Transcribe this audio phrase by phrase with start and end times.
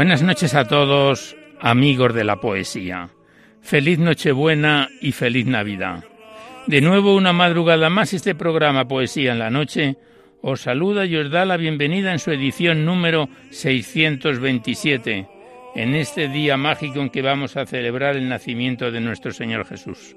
[0.00, 3.10] Buenas noches a todos, amigos de la poesía.
[3.60, 6.04] Feliz Nochebuena y feliz Navidad.
[6.66, 9.98] De nuevo una madrugada más este programa Poesía en la Noche
[10.40, 15.28] os saluda y os da la bienvenida en su edición número 627,
[15.74, 20.16] en este día mágico en que vamos a celebrar el nacimiento de nuestro Señor Jesús.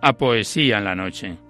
[0.00, 1.49] a Poesía en la Noche.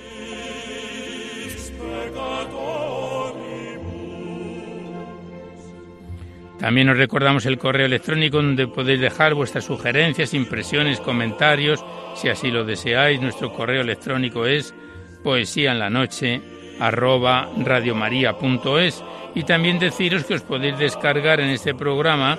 [6.61, 11.83] También os recordamos el correo electrónico donde podéis dejar vuestras sugerencias, impresiones, comentarios,
[12.13, 13.19] si así lo deseáis.
[13.19, 14.75] Nuestro correo electrónico es
[15.23, 16.39] poesía en la noche
[16.79, 22.37] radiomaria.es y también deciros que os podéis descargar en este programa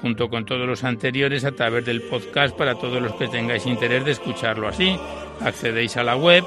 [0.00, 4.04] junto con todos los anteriores a través del podcast para todos los que tengáis interés
[4.04, 4.96] de escucharlo así.
[5.40, 6.44] Accedéis a la web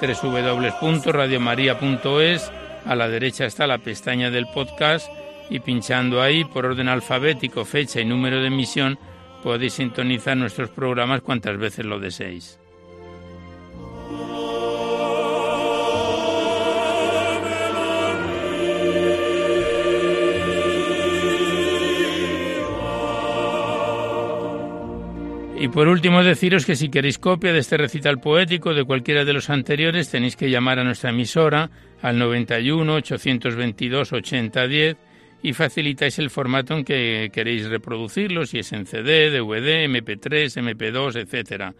[0.00, 2.52] www.radiomaria.es,
[2.86, 5.10] a la derecha está la pestaña del podcast
[5.52, 8.98] y pinchando ahí por orden alfabético, fecha y número de emisión
[9.42, 12.58] podéis sintonizar nuestros programas cuantas veces lo deseéis.
[25.60, 29.34] Y por último deciros que si queréis copia de este recital poético de cualquiera de
[29.34, 31.70] los anteriores tenéis que llamar a nuestra emisora
[32.00, 35.11] al 91 822 8010
[35.42, 41.16] y facilitáis el formato en que queréis reproducirlo, si es en CD, DVD, MP3, MP2,
[41.16, 41.74] etcétera.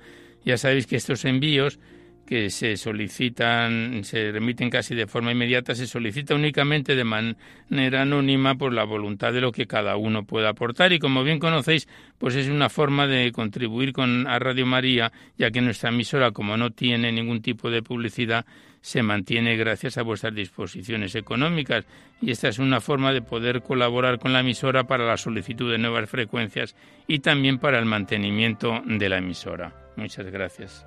[0.44, 1.78] Ya sabéis que estos envíos
[2.26, 8.54] que se solicitan, se remiten casi de forma inmediata, se solicita únicamente de manera anónima
[8.56, 11.88] por la voluntad de lo que cada uno pueda aportar y como bien conocéis,
[12.18, 16.56] pues es una forma de contribuir con a Radio María, ya que nuestra emisora como
[16.56, 18.46] no tiene ningún tipo de publicidad,
[18.82, 21.86] se mantiene gracias a vuestras disposiciones económicas
[22.20, 25.78] y esta es una forma de poder colaborar con la emisora para la solicitud de
[25.78, 26.76] nuevas frecuencias
[27.06, 29.72] y también para el mantenimiento de la emisora.
[29.96, 30.84] Muchas gracias.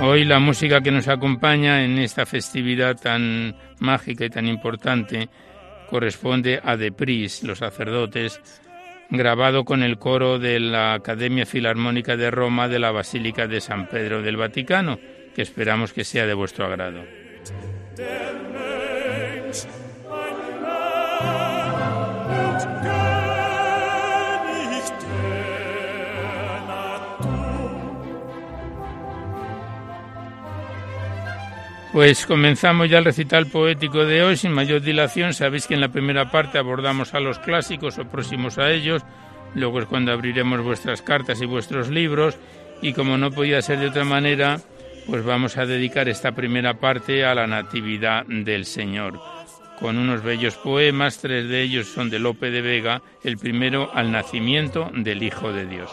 [0.00, 5.28] Hoy la música que nos acompaña en esta festividad tan mágica y tan importante
[5.86, 8.40] corresponde a Depris, los sacerdotes,
[9.10, 13.88] grabado con el coro de la Academia Filarmónica de Roma de la Basílica de San
[13.88, 14.98] Pedro del Vaticano,
[15.34, 17.04] que esperamos que sea de vuestro agrado.
[31.96, 35.32] Pues comenzamos ya el recital poético de hoy sin mayor dilación.
[35.32, 39.00] Sabéis que en la primera parte abordamos a los clásicos o próximos a ellos,
[39.54, 42.36] luego es cuando abriremos vuestras cartas y vuestros libros
[42.82, 44.60] y como no podía ser de otra manera,
[45.06, 49.18] pues vamos a dedicar esta primera parte a la Natividad del Señor,
[49.80, 54.12] con unos bellos poemas, tres de ellos son de Lope de Vega, el primero al
[54.12, 55.90] nacimiento del Hijo de Dios.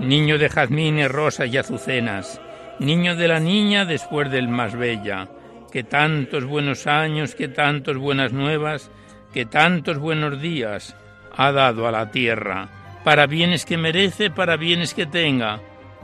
[0.00, 2.40] Niño de jazmines, rosas y azucenas,
[2.78, 5.28] niño de la niña después del más bella,
[5.70, 8.90] que tantos buenos años, que tantos buenas nuevas,
[9.32, 10.96] que tantos buenos días
[11.36, 12.68] ha dado a la tierra,
[13.04, 15.60] para bienes que merece, para bienes que tenga,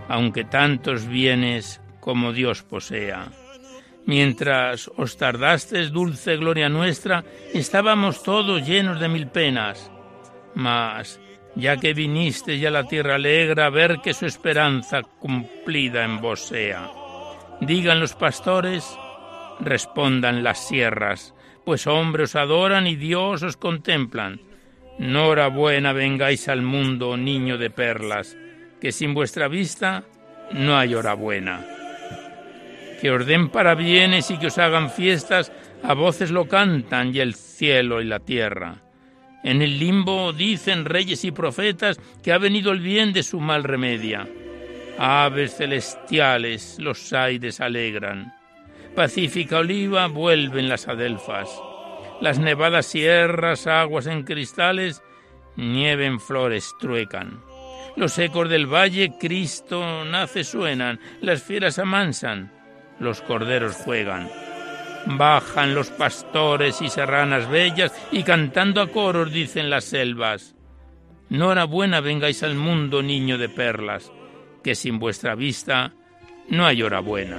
[0.08, 3.28] aunque tantos bienes como Dios posea.
[4.04, 9.90] Mientras os tardastes, dulce gloria nuestra, estábamos todos llenos de mil penas.
[10.54, 11.20] Mas
[11.56, 16.90] ya que viniste ya la tierra alegra, ver que su esperanza cumplida en vos sea.
[17.60, 18.86] Digan los pastores,
[19.60, 24.40] respondan las sierras, pues hombres os adoran y Dios os contemplan.
[24.98, 28.36] Norabuena vengáis al mundo, niño de perlas,
[28.80, 30.04] que sin vuestra vista
[30.52, 31.64] no hay hora buena.
[33.00, 37.34] Que os den bienes y que os hagan fiestas, a voces lo cantan y el
[37.34, 38.85] cielo y la tierra
[39.46, 43.62] en el limbo dicen reyes y profetas que ha venido el bien de su mal
[43.62, 44.28] remedia.
[44.98, 48.34] Aves celestiales los aires alegran.
[48.96, 51.48] Pacífica oliva vuelven las adelfas.
[52.20, 55.00] Las nevadas sierras, aguas en cristales,
[55.54, 57.40] nieve en flores truecan.
[57.94, 62.50] Los ecos del valle, Cristo nace suenan, las fieras amansan,
[62.98, 64.28] los corderos juegan.
[65.06, 70.54] Bajan los pastores y serranas bellas y cantando a coros dicen las selvas.
[71.28, 74.12] Norabuena vengáis al mundo, niño de perlas,
[74.62, 75.92] que sin vuestra vista
[76.48, 77.38] no hay hora buena.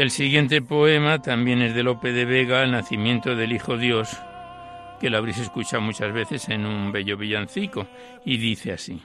[0.00, 4.16] El siguiente poema también es de Lope de Vega, El nacimiento del Hijo Dios,
[4.98, 7.86] que lo habréis escuchado muchas veces en un bello villancico,
[8.24, 9.02] y dice así.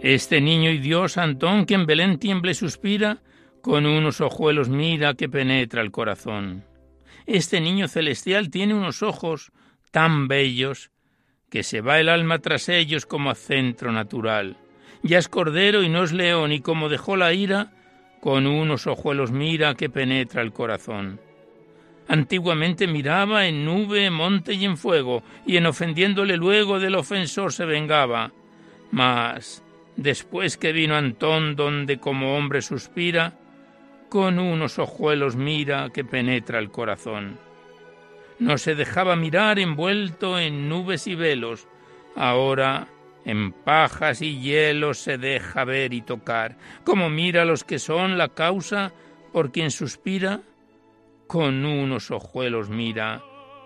[0.00, 3.20] Este niño y Dios, Antón, que en Belén tiemble suspira,
[3.60, 6.64] con unos ojuelos mira que penetra el corazón.
[7.26, 9.50] Este niño celestial tiene unos ojos
[9.90, 10.92] tan bellos
[11.50, 14.56] que se va el alma tras ellos como a centro natural.
[15.02, 17.72] Ya es cordero y no es león, y como dejó la ira,
[18.24, 21.20] con unos ojuelos mira que penetra el corazón.
[22.08, 27.66] Antiguamente miraba en nube, monte y en fuego, y en ofendiéndole luego del ofensor se
[27.66, 28.32] vengaba.
[28.90, 29.62] Mas,
[29.96, 33.34] después que vino Antón donde como hombre suspira,
[34.08, 37.36] con unos ojuelos mira que penetra el corazón.
[38.38, 41.68] No se dejaba mirar envuelto en nubes y velos,
[42.16, 42.88] ahora
[43.24, 48.28] en pajas y hielos se deja ver y tocar, como mira los que son la
[48.28, 48.92] causa
[49.32, 50.42] por quien suspira,
[51.26, 53.22] con unos ojuelos mira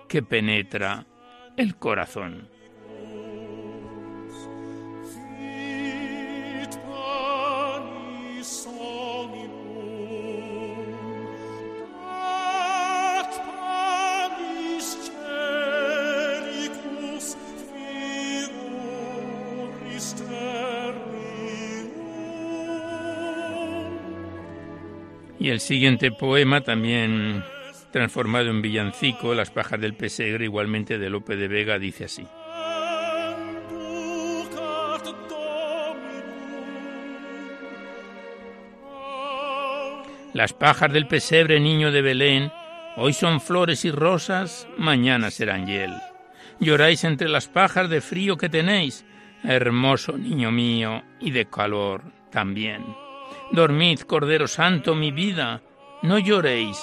[0.09, 1.07] que penetra
[1.57, 2.49] el corazón.
[25.41, 27.45] Y el siguiente poema, también
[27.93, 32.27] transformado en villancico, Las pajas del pesegre, igualmente de Lope de Vega, dice así.
[40.35, 42.53] Las pajas del pesebre, niño de Belén,
[42.97, 45.93] hoy son flores y rosas, mañana serán hiel.
[46.61, 49.05] Lloráis entre las pajas de frío que tenéis,
[49.45, 52.85] hermoso niño mío, y de calor también.
[53.53, 55.63] Dormid, Cordero Santo, mi vida,
[56.03, 56.79] no lloréis,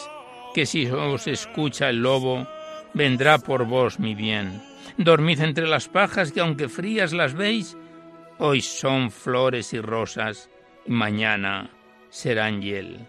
[0.53, 2.47] que si os escucha el lobo,
[2.93, 4.61] vendrá por vos mi bien.
[4.97, 7.77] Dormid entre las pajas que aunque frías las veis,
[8.39, 10.49] hoy son flores y rosas,
[10.85, 11.69] y mañana
[12.09, 13.07] serán hiel.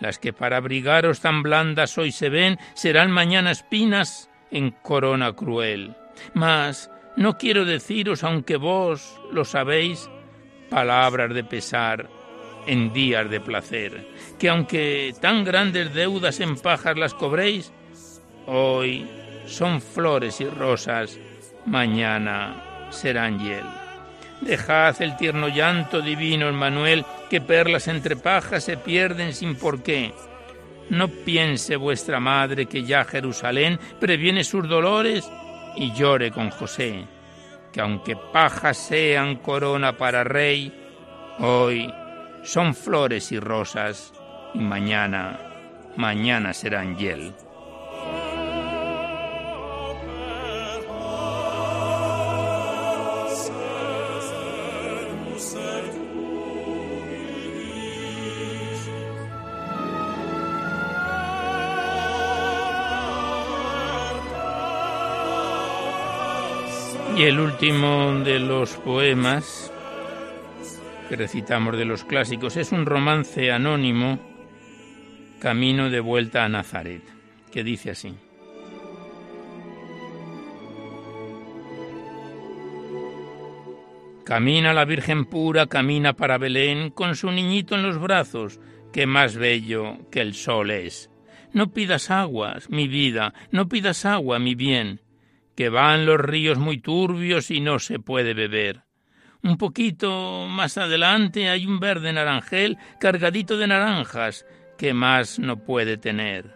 [0.00, 5.96] Las que para abrigaros tan blandas hoy se ven, serán mañana espinas en corona cruel.
[6.34, 10.08] Mas no quiero deciros, aunque vos lo sabéis,
[10.68, 12.08] palabras de pesar
[12.66, 14.06] en días de placer,
[14.38, 17.72] que aunque tan grandes deudas en pajas las cobréis,
[18.46, 19.06] hoy
[19.46, 21.18] son flores y rosas,
[21.64, 23.64] mañana serán hiel.
[24.40, 30.12] Dejad el tierno llanto divino, Manuel, que perlas entre pajas se pierden sin por qué.
[30.90, 35.28] No piense vuestra madre que ya Jerusalén previene sus dolores
[35.76, 37.04] y llore con José,
[37.72, 40.72] que aunque pajas sean corona para rey,
[41.38, 41.92] hoy
[42.42, 44.12] son flores y rosas
[44.54, 45.38] y mañana,
[45.96, 47.34] mañana serán hiel.
[67.16, 69.72] Y el último de los poemas
[71.08, 74.18] que recitamos de los clásicos es un romance anónimo,
[75.40, 77.02] Camino de vuelta a Nazaret,
[77.50, 78.14] que dice así.
[84.24, 88.60] Camina la Virgen pura, camina para Belén, con su niñito en los brazos,
[88.92, 91.10] que más bello que el sol es.
[91.54, 95.00] No pidas aguas, mi vida, no pidas agua, mi bien,
[95.56, 98.82] que van los ríos muy turbios y no se puede beber.
[99.42, 104.46] Un poquito más adelante hay un verde naranjel cargadito de naranjas
[104.76, 106.54] que más no puede tener.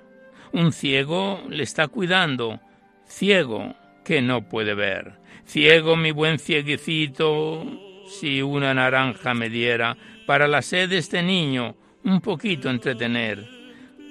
[0.53, 2.61] Un ciego le está cuidando,
[3.07, 5.19] ciego que no puede ver.
[5.47, 7.65] Ciego mi buen cieguecito,
[8.09, 13.49] si una naranja me diera para la sed de este niño un poquito entretener.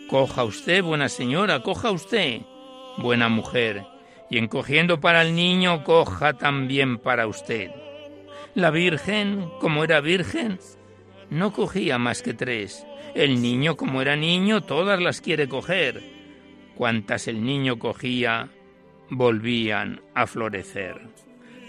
[0.09, 2.41] Coja usted, buena señora, coja usted,
[2.97, 3.83] buena mujer,
[4.29, 7.71] y encogiendo para el niño, coja también para usted.
[8.55, 10.59] La Virgen, como era virgen,
[11.29, 12.85] no cogía más que tres.
[13.15, 16.01] El niño, como era niño, todas las quiere coger.
[16.75, 18.49] Cuantas el niño cogía,
[19.09, 20.99] volvían a florecer.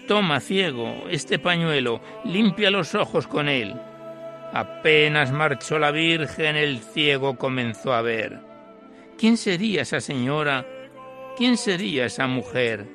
[0.07, 3.75] Toma, ciego, este pañuelo, limpia los ojos con él.
[4.53, 8.41] Apenas marchó la Virgen, el ciego comenzó a ver.
[9.17, 10.67] ¿Quién sería esa señora
[11.37, 12.87] ¿Quién sería esa mujer?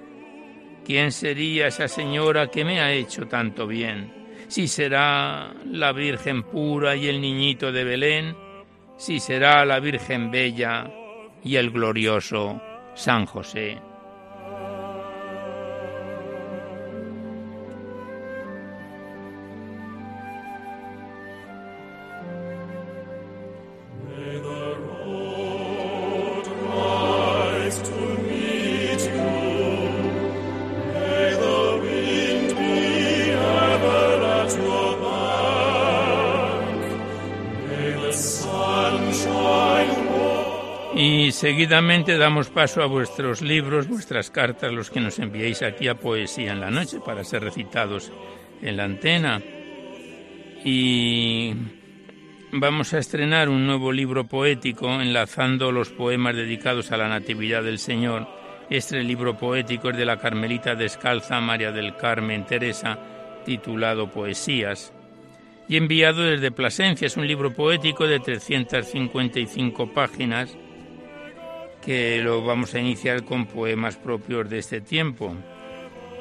[0.86, 4.13] ¿Quién sería esa señora que me ha hecho tanto bien?
[4.48, 8.36] Si será la Virgen pura y el niñito de Belén,
[8.98, 10.92] si será la Virgen bella
[11.44, 12.62] y el glorioso
[12.94, 13.80] San José.
[41.65, 46.51] Seguidamente damos paso a vuestros libros, vuestras cartas, los que nos enviéis aquí a Poesía
[46.51, 48.12] en la Noche para ser recitados
[48.62, 49.41] en la antena.
[50.63, 51.55] Y
[52.51, 57.79] vamos a estrenar un nuevo libro poético enlazando los poemas dedicados a la Natividad del
[57.79, 58.27] Señor.
[58.69, 63.00] Este libro poético es de la Carmelita Descalza María del Carmen Teresa,
[63.43, 64.93] titulado Poesías
[65.67, 67.07] y enviado desde Plasencia.
[67.07, 70.55] Es un libro poético de 355 páginas
[71.86, 75.36] que lo vamos a iniciar con poemas propios de este tiempo.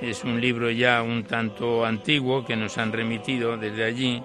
[0.03, 4.23] Es un libro ya un tanto antiguo que nos han remitido desde allí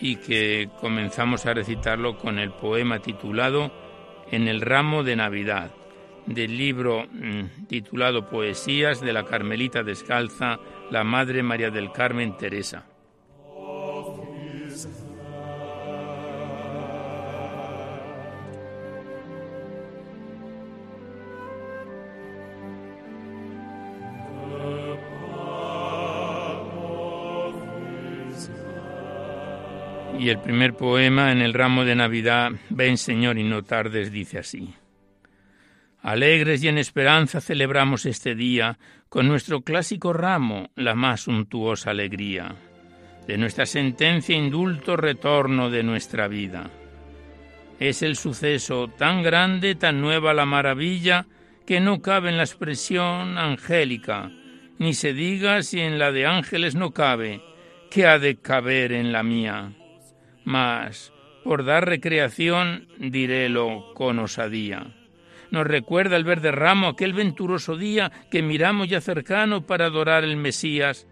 [0.00, 3.70] y que comenzamos a recitarlo con el poema titulado
[4.32, 5.70] En el ramo de Navidad,
[6.26, 10.58] del libro mm, titulado Poesías de la Carmelita Descalza,
[10.90, 12.91] la Madre María del Carmen Teresa.
[30.22, 34.38] Y el primer poema en el ramo de Navidad, Ven Señor y no tardes, dice
[34.38, 34.72] así.
[36.00, 42.54] Alegres y en esperanza celebramos este día con nuestro clásico ramo, la más suntuosa alegría.
[43.26, 46.70] De nuestra sentencia indulto retorno de nuestra vida.
[47.80, 51.26] Es el suceso tan grande, tan nueva la maravilla,
[51.66, 54.30] que no cabe en la expresión angélica,
[54.78, 57.42] ni se diga si en la de ángeles no cabe,
[57.90, 59.72] que ha de caber en la mía
[60.44, 61.12] mas
[61.44, 64.94] por dar recreación dirélo con osadía.
[65.50, 70.36] Nos recuerda el verde ramo aquel venturoso día que miramos ya cercano para adorar el
[70.36, 71.06] Mesías,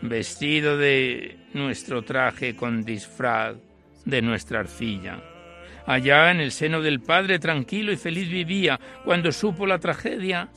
[0.00, 3.56] vestido de nuestro traje con disfraz
[4.04, 5.20] de nuestra arcilla.
[5.86, 10.50] Allá en el seno del Padre tranquilo y feliz vivía cuando supo la tragedia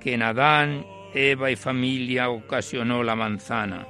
[0.00, 3.86] que en Adán, Eva y familia ocasionó la manzana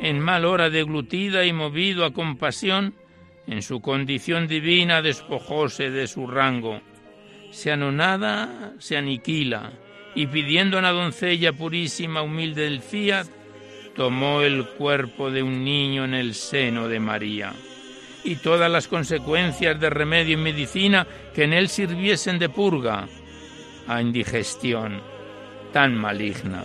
[0.00, 2.94] en mal hora deglutida y movido a compasión,
[3.46, 6.80] en su condición divina despojóse de su rango.
[7.50, 9.72] Se anonada, se aniquila,
[10.14, 13.26] y pidiendo a una doncella purísima, humilde del fiat,
[13.94, 17.52] tomó el cuerpo de un niño en el seno de María.
[18.24, 23.06] Y todas las consecuencias de remedio y medicina que en él sirviesen de purga
[23.86, 25.00] a indigestión
[25.72, 26.64] tan maligna.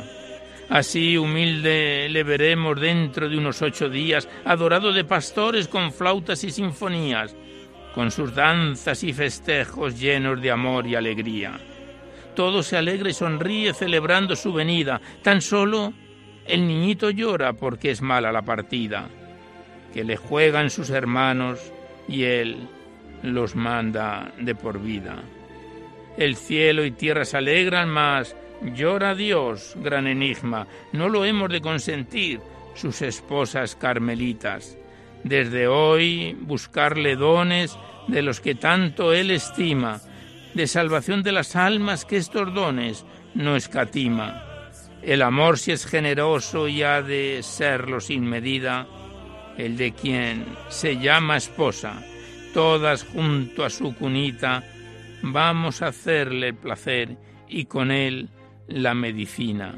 [0.70, 6.52] Así humilde le veremos dentro de unos ocho días, adorado de pastores con flautas y
[6.52, 7.36] sinfonías,
[7.96, 11.60] con sus danzas y festejos llenos de amor y alegría.
[12.36, 15.02] Todo se alegra y sonríe celebrando su venida.
[15.24, 15.92] Tan solo
[16.46, 19.10] el niñito llora porque es mala la partida,
[19.92, 21.74] que le juegan sus hermanos
[22.08, 22.70] y él
[23.24, 25.18] los manda de por vida.
[26.16, 31.62] El cielo y tierra se alegran, mas Llora Dios, gran enigma, no lo hemos de
[31.62, 32.42] consentir,
[32.76, 34.78] sus esposas carmelitas.
[35.24, 40.02] Desde hoy buscarle dones de los que tanto Él estima,
[40.54, 44.44] de salvación de las almas que estos dones no escatima.
[45.02, 48.88] El amor si es generoso y ha de serlo sin medida,
[49.58, 52.02] el de quien se llama esposa,
[52.54, 54.64] todas junto a su cunita,
[55.22, 57.18] vamos a hacerle placer
[57.48, 58.30] y con él
[58.70, 59.76] la medicina.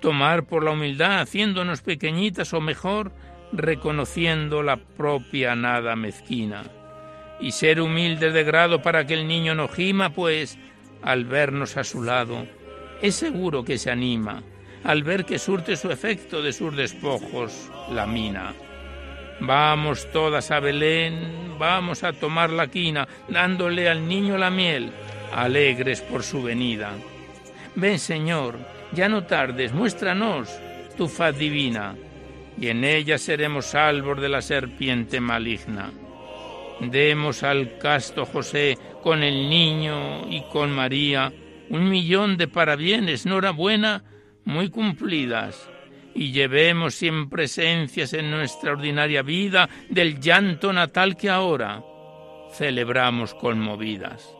[0.00, 3.12] Tomar por la humildad, haciéndonos pequeñitas o mejor,
[3.52, 6.64] reconociendo la propia nada mezquina.
[7.40, 10.58] Y ser humildes de grado para que el niño no gima, pues
[11.02, 12.46] al vernos a su lado,
[13.00, 14.42] es seguro que se anima,
[14.84, 18.54] al ver que surte su efecto de sus despojos la mina.
[19.40, 24.92] Vamos todas a Belén, vamos a tomar la quina, dándole al niño la miel,
[25.34, 26.92] alegres por su venida.
[27.74, 28.58] Ven, Señor,
[28.92, 30.50] ya no tardes, muéstranos
[30.96, 31.96] tu faz divina,
[32.58, 35.90] y en ella seremos salvos de la serpiente maligna.
[36.80, 41.32] Demos al casto José con el niño y con María
[41.70, 44.04] un millón de parabienes, enhorabuena,
[44.44, 45.70] muy cumplidas,
[46.14, 51.82] y llevemos siempre esencias en nuestra ordinaria vida del llanto natal que ahora
[52.52, 54.36] celebramos conmovidas.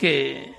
[0.00, 0.52] Que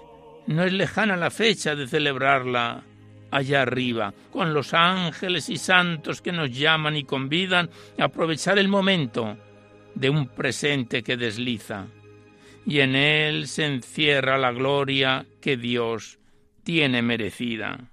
[0.48, 2.84] no es lejana la fecha de celebrarla
[3.32, 8.70] allá arriba, con los ángeles y santos que nos llaman y convidan a aprovechar el
[8.70, 9.38] momento
[9.96, 11.88] de un presente que desliza,
[12.66, 16.20] y en él se encierra la gloria que Dios
[16.64, 17.92] tiene merecida.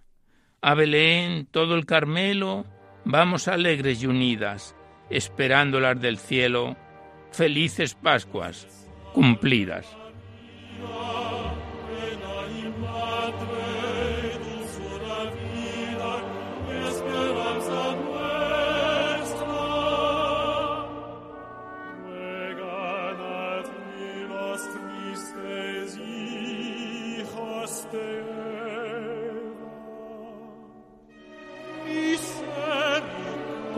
[0.61, 2.65] A Belén, todo el Carmelo,
[3.05, 4.77] vamos alegres y unidas,
[5.11, 6.77] esperándolas del cielo,
[7.33, 9.87] felices Pascuas cumplidas.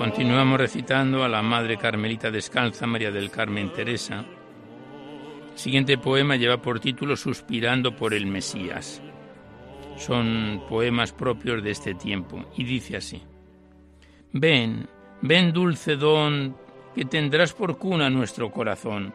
[0.06, 4.24] Continuamos recitando a la Madre Carmelita Descalza, María del Carmen Teresa.
[5.52, 9.02] El siguiente poema lleva por título Suspirando por el Mesías.
[9.96, 13.20] Son poemas propios de este tiempo y dice así.
[14.30, 14.88] Ven,
[15.22, 16.56] ven dulce don,
[16.94, 19.12] que tendrás por cuna nuestro corazón.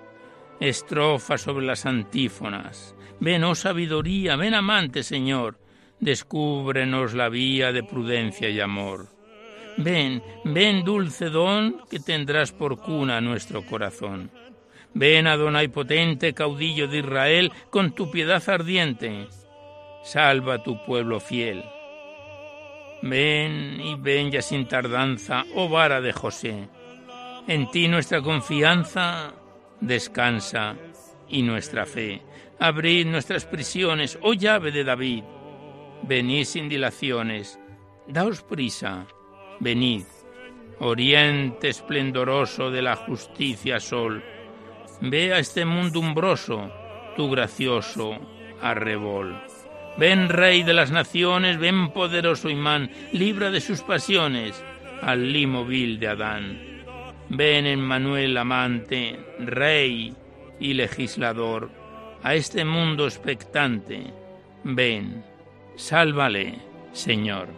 [0.60, 2.96] Estrofa sobre las antífonas.
[3.22, 5.58] Ven, oh sabiduría, ven amante Señor,
[6.02, 9.21] descúbrenos la vía de prudencia y amor.
[9.78, 14.32] Ven, ven dulce don que tendrás por cuna nuestro corazón.
[14.94, 19.28] Ven Adonai potente, caudillo de Israel, con tu piedad ardiente.
[20.04, 21.64] Salva a tu pueblo fiel.
[23.02, 26.68] Ven y ven ya sin tardanza, oh vara de José.
[27.48, 29.34] En ti nuestra confianza
[29.80, 30.76] descansa
[31.30, 32.22] y nuestra fe.
[32.60, 35.24] Abrid nuestras prisiones, oh llave de David.
[36.04, 37.60] Venid sin dilaciones,
[38.08, 39.08] daos prisa,
[39.62, 40.04] venid.
[40.80, 44.24] Oriente esplendoroso de la justicia sol,
[45.00, 46.72] ve a este mundo umbroso
[47.16, 48.18] tu gracioso
[48.62, 49.40] arrebol.
[49.98, 54.64] Ven Rey de las naciones, ven poderoso imán, libra de sus pasiones
[55.02, 56.60] al limo vil de Adán.
[57.30, 60.14] Ven Emmanuel amante, Rey
[60.60, 61.70] y legislador,
[62.24, 64.14] a este mundo expectante.
[64.64, 65.24] Ven,
[65.76, 66.60] sálvale,
[66.94, 67.50] Señor.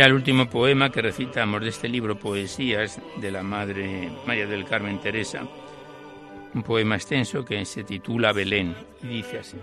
[0.00, 4.64] Ya el último poema que recitamos de este libro, Poesías, de la Madre María del
[4.64, 5.42] Carmen Teresa,
[6.54, 9.58] un poema extenso que se titula Belén, y dice así.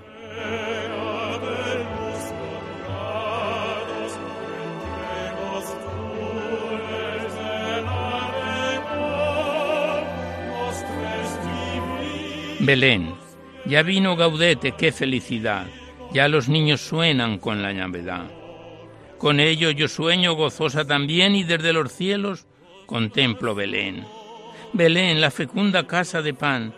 [12.60, 13.16] Belén,
[13.66, 15.66] ya vino Gaudete, qué felicidad,
[16.14, 18.37] ya los niños suenan con la llavedad.
[19.18, 22.46] Con ello yo sueño gozosa también y desde los cielos
[22.86, 24.06] contemplo Belén.
[24.74, 26.74] Belén, la fecunda casa de pan,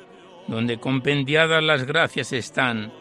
[0.47, 2.93] donde compendiadas las gracias están.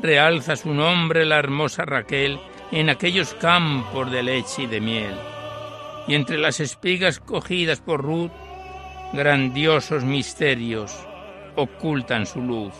[0.00, 2.38] Realza su nombre la hermosa Raquel
[2.72, 5.14] en aquellos campos de leche y de miel.
[6.06, 8.30] Y entre las espigas cogidas por Ruth,
[9.12, 10.94] grandiosos misterios
[11.56, 12.72] ocultan su luz.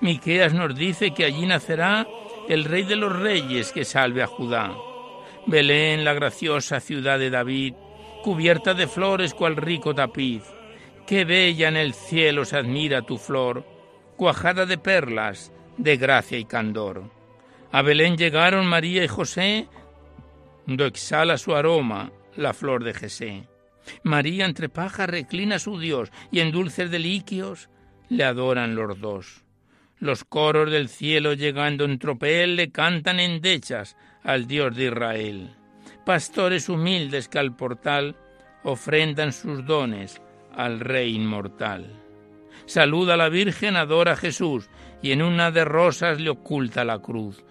[0.00, 2.06] Miqueas nos dice que allí nacerá
[2.48, 4.74] el rey de los reyes que salve a Judá.
[5.46, 7.74] Belén, la graciosa ciudad de David,
[8.22, 10.42] cubierta de flores cual rico tapiz.
[11.06, 13.66] Qué bella en el cielo se admira tu flor,
[14.16, 17.10] cuajada de perlas, de gracia y candor.
[17.72, 19.68] A Belén llegaron María y José,
[20.66, 23.48] do exhala su aroma la flor de Jesé.
[24.02, 27.68] María entre pajas reclina su Dios, y en dulces deliquios
[28.08, 29.44] le adoran los dos.
[29.98, 35.54] Los coros del cielo llegando en tropel le cantan endechas al Dios de Israel.
[36.04, 38.16] Pastores humildes que al portal
[38.64, 40.20] ofrendan sus dones
[40.52, 41.86] al Rey inmortal.
[42.66, 44.70] Saluda a la Virgen, adora a Jesús,
[45.02, 47.44] y en una de rosas le oculta la cruz.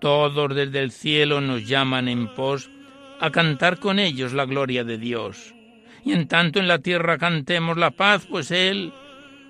[0.00, 2.70] Todos desde el cielo nos llaman en pos
[3.20, 5.54] a cantar con ellos la gloria de Dios.
[6.04, 8.92] Y en tanto en la tierra cantemos la paz, pues Él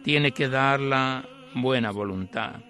[0.02, 2.60] tiene que darla buena voluntad.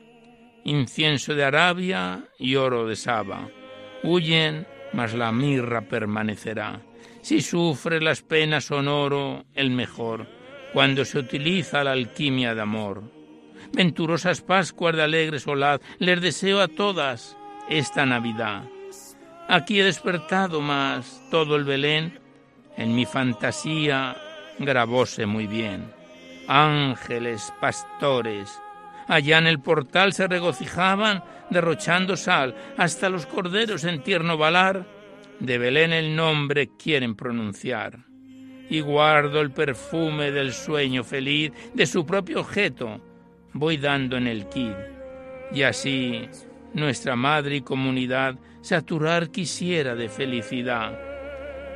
[0.65, 3.49] Incienso de Arabia y oro de Saba.
[4.03, 6.81] Huyen, mas la mirra permanecerá.
[7.23, 10.27] Si sufre las penas son oro, el mejor,
[10.73, 13.03] cuando se utiliza la alquimia de amor.
[13.73, 17.37] Venturosas Pascuas de alegre solaz, les deseo a todas
[17.69, 18.65] esta Navidad.
[19.49, 22.19] Aquí he despertado más todo el Belén,
[22.77, 24.17] en mi fantasía
[24.59, 25.93] grabóse muy bien.
[26.49, 28.61] Ángeles, pastores,
[29.09, 34.87] Allá en el portal se regocijaban derrochando sal, hasta los corderos en tierno balar
[35.39, 38.01] de Belén el nombre quieren pronunciar.
[38.69, 43.01] Y guardo el perfume del sueño feliz de su propio objeto,
[43.53, 44.73] voy dando en el kid.
[45.53, 46.29] Y así
[46.75, 51.06] nuestra madre y comunidad saturar quisiera de felicidad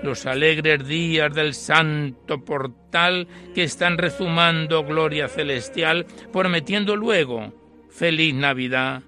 [0.03, 7.53] los alegres días del santo portal que están rezumando gloria celestial, prometiendo luego
[7.91, 9.03] feliz Navidad,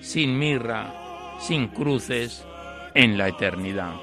[0.00, 0.92] sin mirra,
[1.40, 2.46] sin cruces,
[2.94, 3.94] en la eternidad.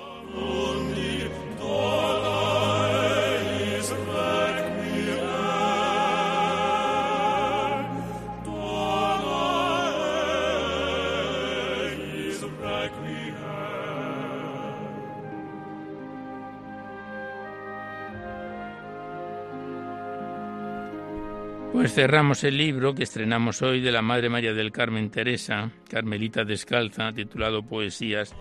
[21.73, 26.45] Pues cerramos el libro que estrenamos hoy de la Madre María del Carmen Teresa, Carmelita
[26.45, 28.35] Descalza, titulado Poesías.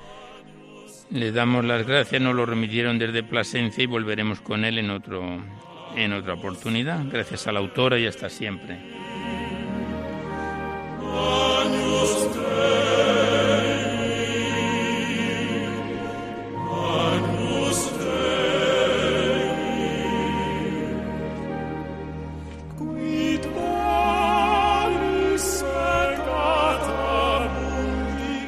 [1.10, 5.42] Le damos las gracias, nos lo remitieron desde Plasencia y volveremos con él en, otro,
[5.96, 7.06] en otra oportunidad.
[7.10, 8.78] Gracias a la autora y hasta siempre.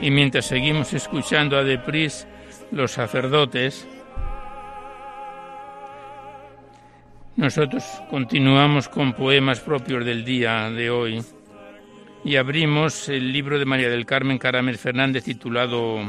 [0.04, 2.26] Y mientras seguimos escuchando a Depris,
[2.70, 3.88] los sacerdotes,
[7.36, 11.22] nosotros continuamos con poemas propios del día de hoy
[12.22, 16.02] y abrimos el libro de María del Carmen Caramel Fernández titulado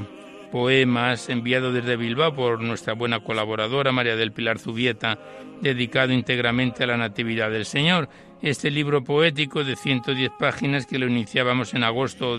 [0.52, 5.18] Poemas, enviado desde Bilbao por nuestra buena colaboradora María del Pilar Zubieta,
[5.62, 8.10] dedicado íntegramente a la Natividad del Señor.
[8.42, 12.38] Este libro poético de 110 páginas que lo iniciábamos en agosto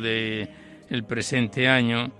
[0.89, 2.13] del presente año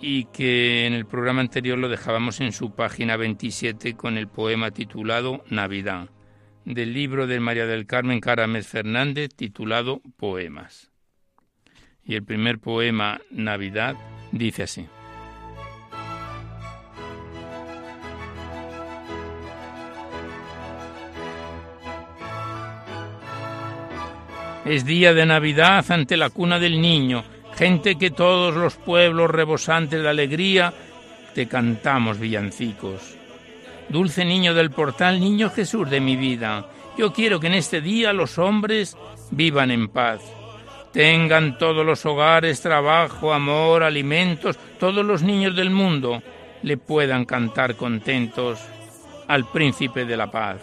[0.00, 4.70] y que en el programa anterior lo dejábamos en su página 27 con el poema
[4.70, 6.08] titulado Navidad
[6.64, 10.90] del libro de María del Carmen Caramés Fernández titulado Poemas.
[12.04, 13.96] Y el primer poema, Navidad,
[14.32, 14.86] dice así.
[24.64, 27.22] Es día de Navidad ante la cuna del niño,
[27.56, 30.72] gente que todos los pueblos rebosantes de alegría
[31.34, 33.16] te cantamos villancicos.
[33.88, 38.12] Dulce niño del portal, niño Jesús de mi vida, yo quiero que en este día
[38.12, 38.96] los hombres
[39.30, 40.20] vivan en paz.
[40.92, 46.22] Tengan todos los hogares trabajo, amor, alimentos, todos los niños del mundo
[46.62, 48.60] le puedan cantar contentos
[49.26, 50.58] al príncipe de la paz.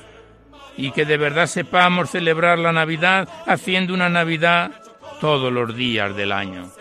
[0.77, 4.71] Y que de verdad sepamos celebrar la Navidad haciendo una Navidad
[5.19, 6.71] todos los días del año.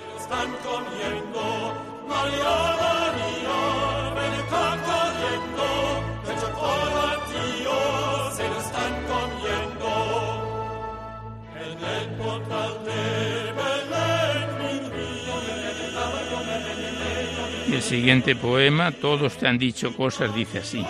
[17.73, 20.85] El siguiente poema, Todos te han dicho cosas, dice así.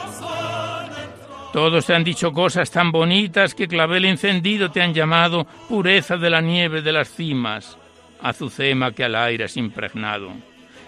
[1.53, 6.31] Todos te han dicho cosas tan bonitas que clavel encendido te han llamado pureza de
[6.31, 7.79] la nieve de las cimas,
[8.23, 10.33] azucema que al aire has impregnado.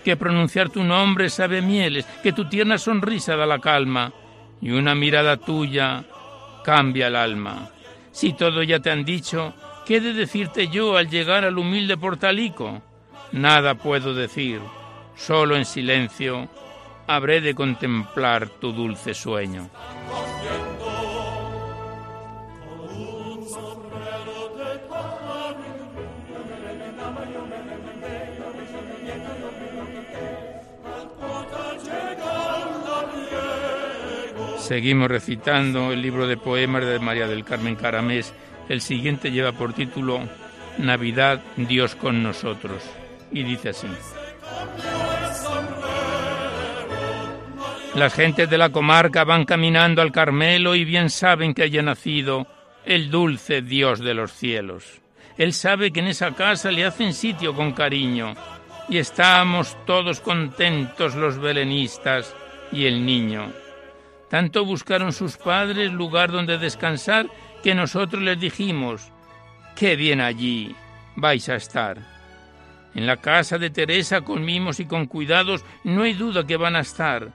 [0.05, 4.13] Que pronunciar tu nombre sabe mieles, que tu tierna sonrisa da la calma
[4.61, 6.05] y una mirada tuya
[6.65, 7.71] cambia el alma.
[8.11, 9.55] Si todo ya te han dicho,
[9.87, 12.83] ¿qué de decirte yo al llegar al humilde portalico?
[13.33, 14.61] Nada puedo decir
[15.17, 16.49] solo en silencio
[17.07, 19.69] habré de contemplar tu dulce sueño.
[34.63, 38.33] Seguimos recitando el libro de poemas de María del Carmen Caramés.
[38.69, 40.21] El siguiente lleva por título
[40.79, 42.81] Navidad, Dios con nosotros.
[43.33, 43.89] Y dice así.
[47.97, 52.47] Las gentes de la comarca van caminando al Carmelo y bien saben que haya nacido
[52.85, 55.01] el dulce Dios de los cielos.
[55.39, 58.35] Él sabe que en esa casa le hacen sitio con cariño
[58.89, 62.33] y estamos todos contentos los belenistas
[62.71, 63.62] y el niño.
[64.33, 67.29] Tanto buscaron sus padres lugar donde descansar
[67.63, 69.13] que nosotros les dijimos,
[69.77, 70.75] qué bien allí
[71.17, 71.99] vais a estar.
[72.95, 76.77] En la casa de Teresa con mimos y con cuidados no hay duda que van
[76.77, 77.31] a estar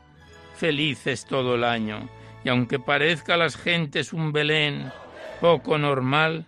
[0.56, 2.10] felices todo el año.
[2.44, 4.92] Y aunque parezca a las gentes un Belén
[5.40, 6.48] poco normal,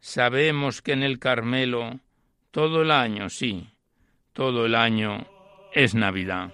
[0.00, 2.00] sabemos que en el Carmelo
[2.50, 3.68] todo el año, sí,
[4.32, 5.24] todo el año
[5.72, 6.52] es Navidad.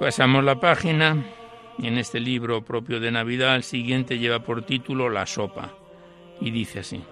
[0.00, 1.26] Pasamos la página
[1.76, 5.74] y en este libro propio de Navidad el siguiente lleva por título La sopa
[6.40, 7.04] y dice así.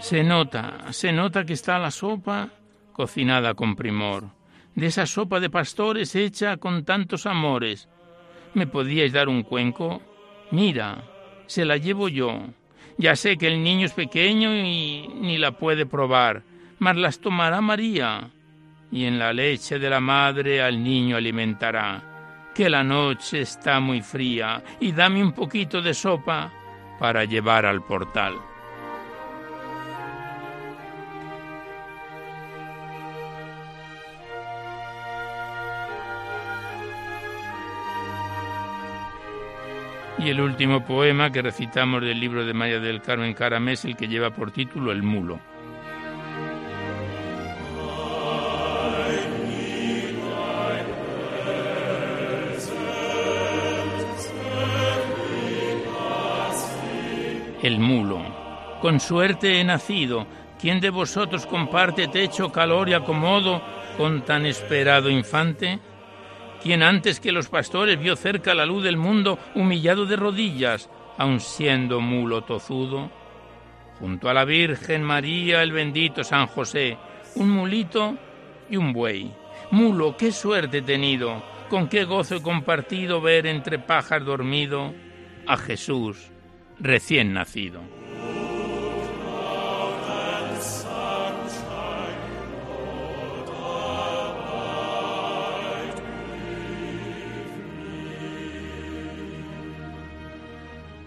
[0.00, 2.48] Se nota, se nota que está la sopa
[2.92, 4.24] cocinada con primor,
[4.74, 7.88] de esa sopa de pastores hecha con tantos amores.
[8.54, 10.02] ¿Me podíais dar un cuenco?
[10.50, 11.04] Mira,
[11.46, 12.40] se la llevo yo.
[12.96, 16.42] Ya sé que el niño es pequeño y ni la puede probar,
[16.80, 18.32] mas las tomará María
[18.90, 22.02] y en la leche de la madre al niño alimentará.
[22.54, 26.50] Que la noche está muy fría y dame un poquito de sopa
[26.98, 28.34] para llevar al portal.
[40.18, 44.08] Y el último poema que recitamos del libro de María del Carmen Caramés, el que
[44.08, 45.38] lleva por título El Mulo.
[57.62, 58.22] El mulo.
[58.80, 60.26] Con suerte he nacido.
[60.60, 63.62] ¿Quién de vosotros comparte techo, calor y acomodo
[63.96, 65.78] con tan esperado infante?
[66.62, 71.38] ¿Quién antes que los pastores vio cerca la luz del mundo humillado de rodillas, aun
[71.38, 73.10] siendo mulo tozudo?
[74.00, 76.98] Junto a la Virgen María, el bendito San José,
[77.36, 78.16] un mulito
[78.68, 79.32] y un buey.
[79.70, 84.92] Mulo, qué suerte he tenido, con qué gozo he compartido ver entre pajas dormido
[85.46, 86.32] a Jesús
[86.80, 87.80] recién nacido.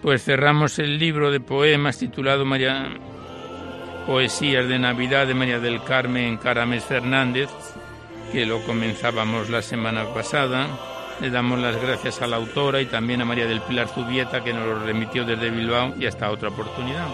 [0.02, 2.90] Pues cerramos el libro de poemas titulado María
[4.08, 7.50] Poesías de Navidad de María del Carmen Carames Fernández,
[8.32, 10.91] que lo comenzábamos la semana pasada.
[11.22, 14.54] Le damos las gracias a la autora y también a María del Pilar Zubieta que
[14.54, 17.08] nos lo remitió desde Bilbao y hasta otra oportunidad.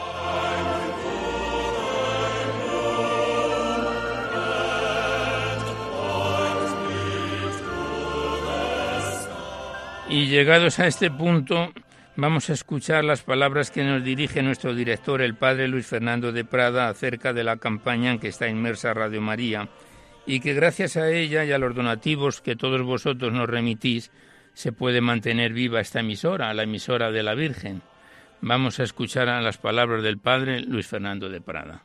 [10.10, 11.74] Y llegados a este punto,
[12.20, 16.43] Vamos a escuchar las palabras que nos dirige nuestro director, el padre Luis Fernando de
[16.43, 19.70] Prada, acerca de la campaña en que está inmersa Radio María
[20.28, 24.12] y que gracias a ella y a los donativos que todos vosotros nos remitís,
[24.54, 27.82] se puede mantener viva esta emisora, la emisora de la Virgen.
[28.42, 31.84] Vamos a escuchar a las palabras del padre Luis Fernando de Prada.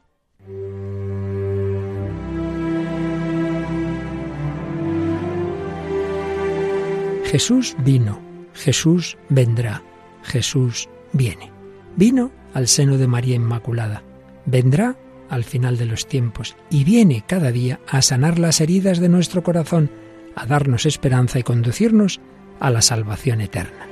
[7.25, 8.21] Jesús vino,
[8.53, 9.83] Jesús vendrá.
[10.23, 11.51] Jesús viene.
[11.97, 14.03] Vino al seno de María Inmaculada.
[14.45, 14.97] Vendrá
[15.33, 19.43] al final de los tiempos y viene cada día a sanar las heridas de nuestro
[19.43, 19.91] corazón,
[20.37, 22.21] a darnos esperanza y conducirnos
[22.61, 23.87] a la salvación eterna.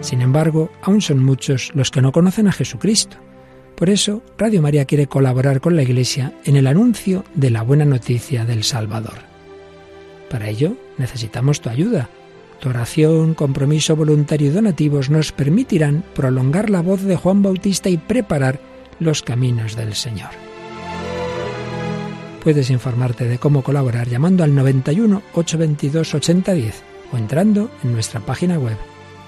[0.00, 3.18] Sin embargo, aún son muchos los que no conocen a Jesucristo.
[3.76, 7.84] Por eso, Radio María quiere colaborar con la Iglesia en el anuncio de la buena
[7.84, 9.18] noticia del Salvador.
[10.30, 12.08] Para ello, necesitamos tu ayuda
[12.60, 17.98] tu oración, compromiso voluntario y donativos nos permitirán prolongar la voz de Juan Bautista y
[17.98, 18.60] preparar
[19.00, 20.30] los caminos del Señor.
[22.42, 26.82] Puedes informarte de cómo colaborar llamando al 91 822 8010
[27.12, 28.76] o entrando en nuestra página web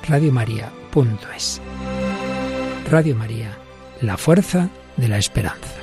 [0.09, 1.61] radiomaria.es.
[2.91, 3.57] Radio María,
[4.01, 5.77] la fuerza de la esperanza.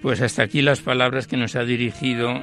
[0.00, 2.42] Pues hasta aquí las palabras que nos ha dirigido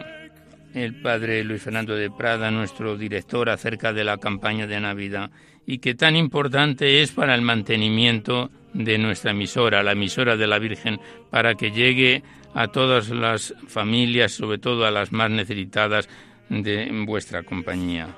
[0.74, 5.32] el padre Luis Fernando de Prada, nuestro director, acerca de la campaña de Navidad
[5.66, 10.60] y que tan importante es para el mantenimiento de nuestra emisora, la emisora de la
[10.60, 16.10] Virgen, para que llegue a todas las familias, sobre todo a las más necesitadas
[16.50, 18.16] de vuestra compañía.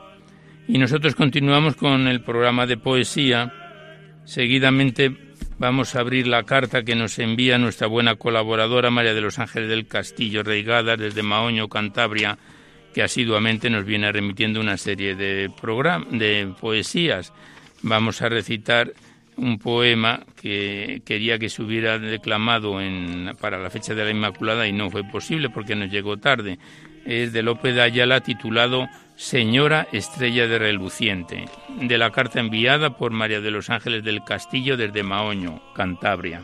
[0.67, 3.53] Y nosotros continuamos con el programa de poesía.
[4.23, 5.15] Seguidamente
[5.57, 9.69] vamos a abrir la carta que nos envía nuestra buena colaboradora María de los Ángeles
[9.69, 12.37] del Castillo Reigadas desde Maoño, Cantabria,
[12.93, 15.49] que asiduamente nos viene remitiendo una serie de,
[16.11, 17.33] de poesías.
[17.81, 18.93] Vamos a recitar
[19.37, 24.67] un poema que quería que se hubiera declamado en, para la fecha de la Inmaculada
[24.67, 26.59] y no fue posible porque nos llegó tarde.
[27.05, 31.45] Es de López de Ayala titulado Señora Estrella de Reluciente,
[31.79, 36.41] de la carta enviada por María de los Ángeles del Castillo desde Maoño, Cantabria.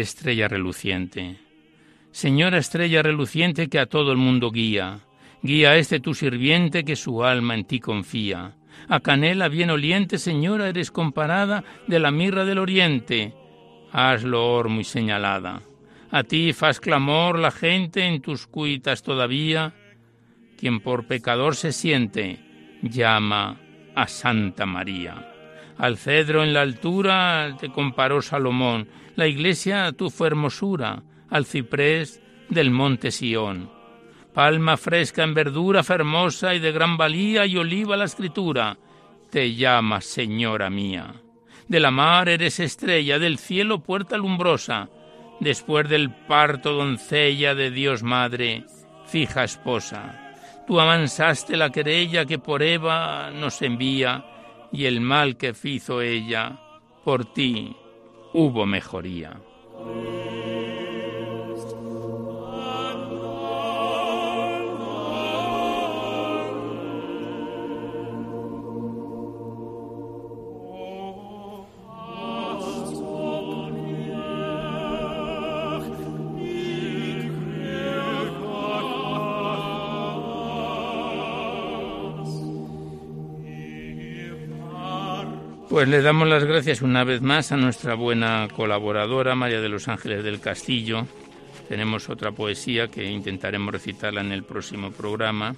[0.00, 1.38] Estrella reluciente.
[2.10, 5.00] Señora estrella reluciente que a todo el mundo guía.
[5.42, 8.56] Guía a este tu sirviente que su alma en ti confía.
[8.88, 13.34] A canela bien oliente, señora, eres comparada de la mirra del oriente.
[13.92, 15.62] Hazlo or muy señalada.
[16.10, 19.74] A ti faz clamor la gente en tus cuitas todavía.
[20.56, 22.40] Quien por pecador se siente,
[22.82, 23.60] llama
[23.94, 25.37] a Santa María.
[25.78, 32.20] Al cedro en la altura te comparó Salomón, la iglesia tu fue hermosura, al ciprés
[32.48, 33.70] del monte Sión.
[34.34, 38.76] Palma fresca en verdura, fermosa y de gran valía y oliva la escritura,
[39.30, 41.14] te llama Señora mía.
[41.68, 44.88] de la mar eres estrella, del cielo puerta lumbrosa,
[45.38, 48.64] después del parto doncella de Dios Madre,
[49.06, 50.34] fija esposa.
[50.66, 54.24] Tú amansaste la querella que por Eva nos envía,
[54.72, 56.60] y el mal que fizo ella,
[57.04, 57.76] por ti
[58.32, 59.40] hubo mejoría.
[85.78, 89.86] Pues le damos las gracias una vez más a nuestra buena colaboradora María de los
[89.86, 91.06] Ángeles del Castillo.
[91.68, 95.54] Tenemos otra poesía que intentaremos recitarla en el próximo programa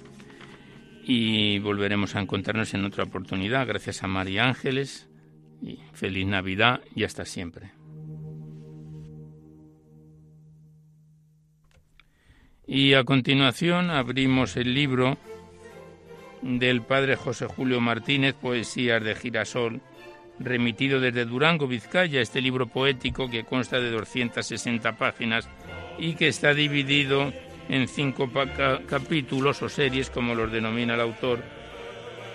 [1.03, 3.65] y volveremos a encontrarnos en otra oportunidad.
[3.65, 5.09] Gracias a María Ángeles
[5.59, 7.71] y feliz Navidad y hasta siempre.
[12.67, 15.17] Y a continuación abrimos el libro
[16.43, 19.81] del padre José Julio Martínez, Poesías de Girasol,
[20.43, 25.47] remitido desde Durango, Vizcaya, este libro poético que consta de 260 páginas
[25.97, 27.31] y que está dividido
[27.69, 28.29] en cinco
[28.87, 31.39] capítulos o series, como los denomina el autor,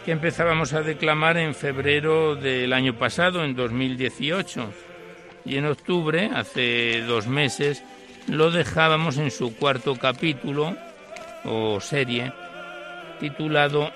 [0.05, 4.73] que empezábamos a declamar en febrero del año pasado, en 2018,
[5.45, 7.83] y en octubre, hace dos meses,
[8.29, 10.77] lo dejábamos en su cuarto capítulo
[11.45, 12.33] o serie,
[13.21, 13.93] titulado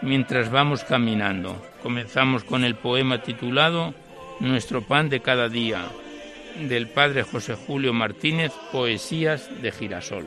[0.00, 1.60] Mientras vamos caminando.
[1.88, 3.94] Comenzamos con el poema titulado
[4.40, 5.86] Nuestro pan de cada día,
[6.60, 10.26] del padre José Julio Martínez, Poesías de Girasol.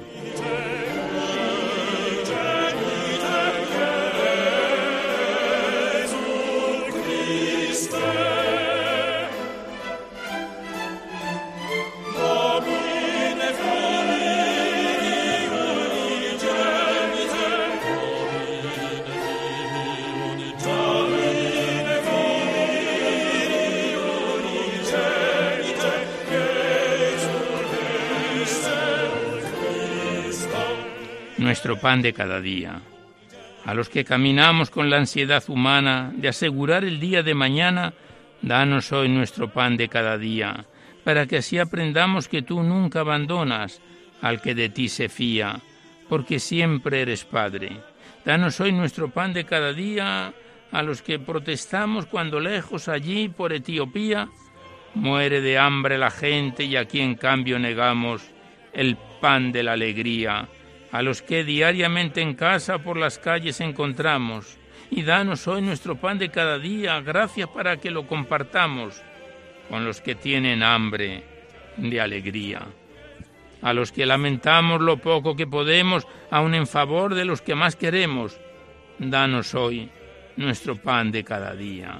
[31.62, 32.82] Nuestro pan de cada día.
[33.66, 37.94] A los que caminamos con la ansiedad humana de asegurar el día de mañana,
[38.42, 40.66] danos hoy nuestro pan de cada día,
[41.04, 43.80] para que así aprendamos que tú nunca abandonas
[44.24, 45.62] al que de ti se fía,
[46.10, 47.78] porque siempre eres Padre.
[48.26, 50.34] Danos hoy nuestro pan de cada día
[50.72, 54.30] a los que protestamos cuando lejos allí por Etiopía
[54.96, 58.24] muere de hambre la gente y aquí en cambio negamos
[58.74, 60.50] el pan de la alegría
[60.92, 64.58] a los que diariamente en casa por las calles encontramos,
[64.90, 69.02] y danos hoy nuestro pan de cada día, gracias para que lo compartamos
[69.70, 71.24] con los que tienen hambre
[71.78, 72.62] de alegría.
[73.62, 77.78] A los que lamentamos lo poco que podemos, aun en favor de los que más
[77.78, 78.38] queremos,
[79.00, 79.90] danos hoy
[80.36, 82.00] nuestro pan de cada día.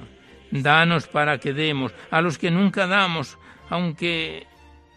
[0.50, 3.38] Danos para que demos a los que nunca damos,
[3.70, 4.46] aunque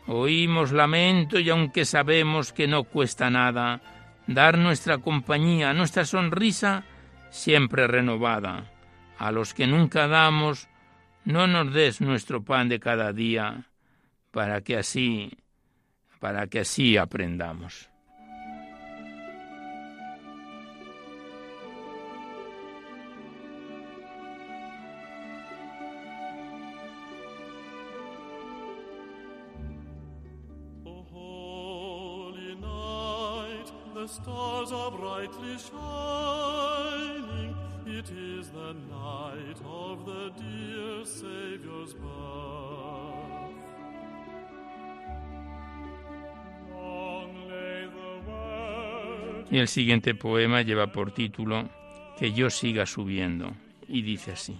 [0.07, 3.81] Oímos lamento y aunque sabemos que no cuesta nada,
[4.27, 6.83] dar nuestra compañía, nuestra sonrisa
[7.31, 8.71] siempre renovada.
[9.17, 10.67] A los que nunca damos,
[11.23, 13.65] no nos des nuestro pan de cada día,
[14.31, 15.31] para que así,
[16.19, 17.89] para que así aprendamos.
[49.49, 51.67] Y el siguiente poema lleva por título
[52.19, 53.53] Que yo siga subiendo
[53.87, 54.55] y dice así.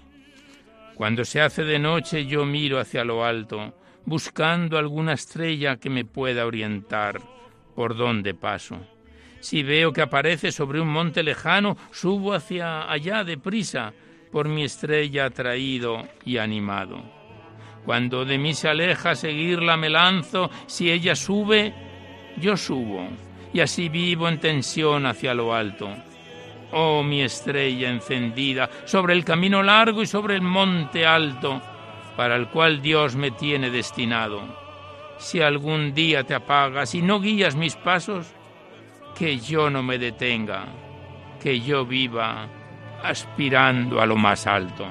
[0.95, 3.75] Cuando se hace de noche yo miro hacia lo alto,
[4.05, 7.21] buscando alguna estrella que me pueda orientar
[7.75, 8.79] por donde paso
[9.45, 13.93] si veo que aparece sobre un monte lejano, subo hacia allá deprisa,
[14.31, 17.03] por mi estrella atraído y animado.
[17.85, 21.75] Cuando de mí se aleja seguirla me lanzo, si ella sube,
[22.37, 23.07] yo subo,
[23.53, 25.89] y así vivo en tensión hacia lo alto.
[26.71, 31.61] Oh mi estrella encendida, sobre el camino largo y sobre el monte alto,
[32.17, 34.41] para el cual Dios me tiene destinado.
[35.19, 38.33] Si algún día te apagas y no guías mis pasos,
[39.17, 40.65] que yo no me detenga,
[41.41, 42.47] que yo viva
[43.01, 44.85] aspirando a lo más alto.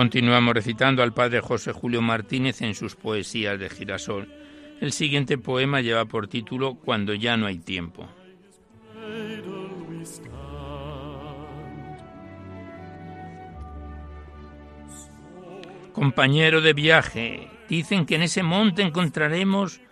[0.00, 4.32] Continuamos recitando al padre José Julio Martínez en sus poesías de girasol.
[4.80, 8.08] El siguiente poema lleva por título Cuando ya no hay tiempo.
[15.92, 19.82] Compañero de viaje, dicen que en ese monte encontraremos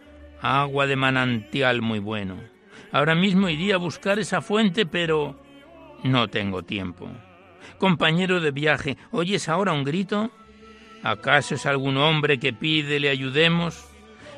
[0.41, 2.37] agua de manantial muy bueno.
[2.93, 5.39] Ahora mismo iría a buscar esa fuente, pero
[6.03, 7.11] no tengo tiempo.
[7.79, 10.31] Compañero de viaje, ¿oyes ahora un grito?
[11.05, 13.89] ¿Acaso es algún hombre que pide le ayudemos?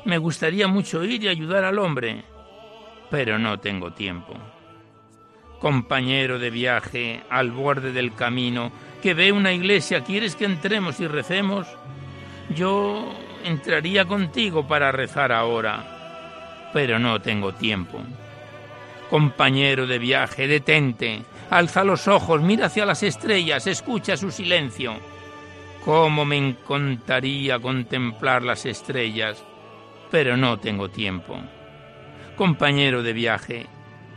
[0.05, 2.23] Me gustaría mucho ir y ayudar al hombre,
[3.09, 4.33] pero no tengo tiempo.
[5.59, 8.71] Compañero de viaje, al borde del camino,
[9.01, 11.67] que ve una iglesia, ¿quieres que entremos y recemos?
[12.55, 13.11] Yo
[13.43, 18.01] entraría contigo para rezar ahora, pero no tengo tiempo.
[19.09, 24.95] Compañero de viaje, detente, alza los ojos, mira hacia las estrellas, escucha su silencio.
[25.83, 29.43] ¿Cómo me encantaría contemplar las estrellas?
[30.09, 31.37] Pero no tengo tiempo.
[32.37, 33.67] Compañero de viaje,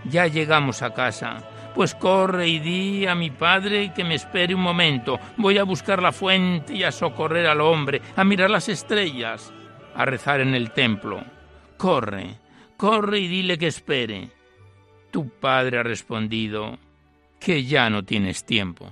[0.04, 1.42] ya llegamos a casa,
[1.74, 5.18] pues corre y di a mi padre que me espere un momento.
[5.36, 9.52] Voy a buscar la fuente y a socorrer al hombre, a mirar las estrellas,
[9.96, 11.24] a rezar en el templo.
[11.78, 12.38] Corre,
[12.76, 14.30] corre y dile que espere.
[15.10, 16.78] Tu padre ha respondido
[17.44, 18.90] que ya no tienes tiempo.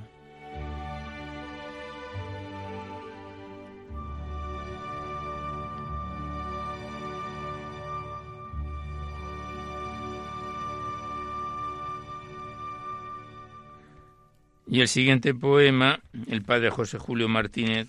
[14.69, 17.89] Y el siguiente poema, el padre José Julio Martínez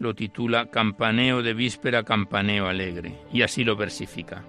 [0.00, 4.42] lo titula Campaneo de víspera, campaneo alegre, y así lo versifica.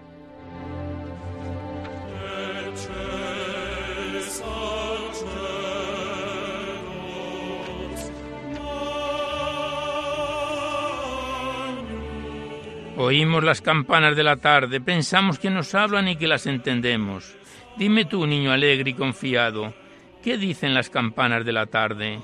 [13.04, 17.36] Oímos las campanas de la tarde, pensamos que nos hablan y que las entendemos.
[17.76, 19.74] Dime tú, niño alegre y confiado,
[20.22, 22.20] ¿Qué dicen las campanas de la tarde?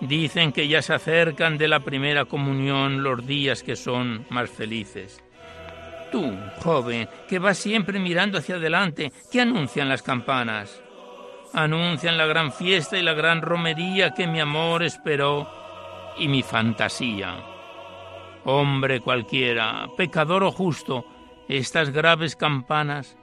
[0.00, 5.20] Dicen que ya se acercan de la primera comunión los días que son más felices.
[6.12, 6.32] Tú,
[6.62, 10.80] joven, que vas siempre mirando hacia adelante, ¿qué anuncian las campanas?
[11.52, 15.50] Anuncian la gran fiesta y la gran romería que mi amor esperó
[16.16, 17.55] y mi fantasía.
[18.48, 21.04] Hombre cualquiera, pecador o justo,
[21.48, 23.18] estas graves campanas,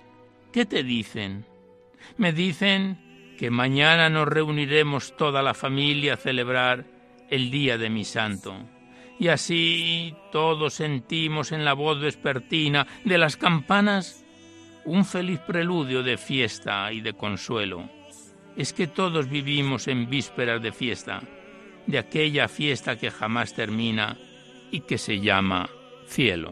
[0.51, 1.45] ¿qué te dicen?
[2.17, 6.84] Me dicen que mañana nos reuniremos toda la familia a celebrar
[7.30, 8.53] el día de mi santo.
[9.17, 14.26] Y así todos sentimos en la voz vespertina de las campanas
[14.84, 17.89] un feliz preludio de fiesta y de consuelo.
[18.57, 21.21] Es que todos vivimos en vísperas de fiesta,
[21.88, 24.17] de aquella fiesta que jamás termina
[24.74, 25.69] y que se llama
[26.07, 26.51] cielo.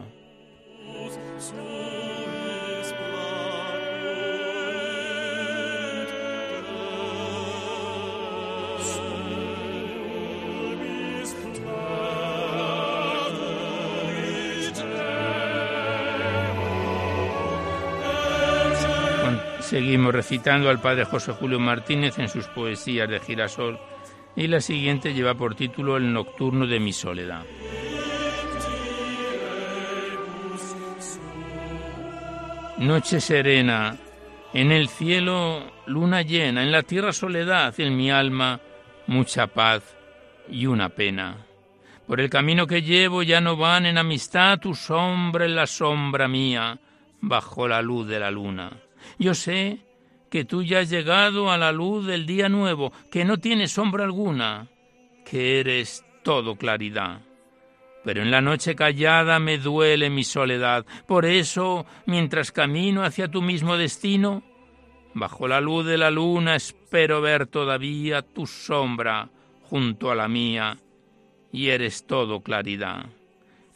[19.60, 23.80] Seguimos recitando al padre José Julio Martínez en sus poesías de girasol
[24.36, 27.42] y la siguiente lleva por título El nocturno de mi soledad.
[32.82, 33.96] Noche serena,
[34.52, 38.60] en el cielo luna llena, en la tierra soledad, en mi alma
[39.06, 39.96] mucha paz
[40.50, 41.46] y una pena.
[42.08, 46.26] Por el camino que llevo ya no van en amistad tu sombra en la sombra
[46.26, 46.80] mía,
[47.20, 48.72] bajo la luz de la luna.
[49.16, 49.78] Yo sé
[50.28, 54.02] que tú ya has llegado a la luz del día nuevo, que no tienes sombra
[54.02, 54.66] alguna,
[55.24, 57.20] que eres todo claridad.
[58.04, 60.84] Pero en la noche callada me duele mi soledad.
[61.06, 64.42] Por eso, mientras camino hacia tu mismo destino,
[65.14, 69.28] bajo la luz de la luna espero ver todavía tu sombra
[69.62, 70.78] junto a la mía,
[71.52, 73.06] y eres todo claridad.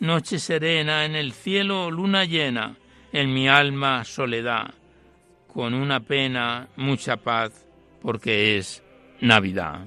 [0.00, 2.76] Noche serena en el cielo, luna llena,
[3.12, 4.74] en mi alma soledad
[5.56, 7.66] con una pena, mucha paz,
[8.02, 8.84] porque es
[9.22, 9.86] Navidad.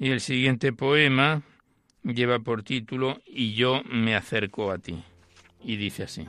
[0.00, 1.42] Y el siguiente poema
[2.02, 5.04] lleva por título Y yo me acerco a ti.
[5.62, 6.26] Y dice así.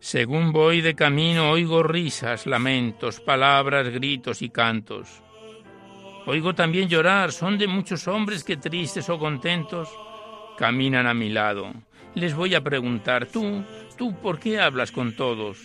[0.00, 5.22] Según voy de camino oigo risas, lamentos, palabras, gritos y cantos.
[6.26, 9.88] Oigo también llorar, son de muchos hombres que tristes o contentos
[10.58, 11.72] caminan a mi lado.
[12.16, 13.62] Les voy a preguntar, tú,
[13.98, 15.58] tú, ¿por qué hablas con todos?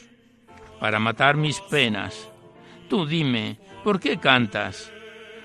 [0.81, 2.29] Para matar mis penas.
[2.89, 4.91] Tú dime, ¿por qué cantas?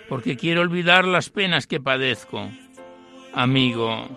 [0.08, 2.50] Porque quiero olvidar las penas que padezco.
[3.32, 4.08] Amigo,